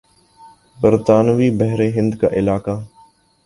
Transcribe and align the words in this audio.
برطانوی 0.77 1.49
بحر 1.59 1.79
ہند 1.95 2.13
کا 2.15 2.27
علاقہ 2.31 2.79